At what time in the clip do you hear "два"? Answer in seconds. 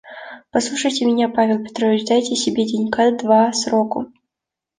3.15-3.53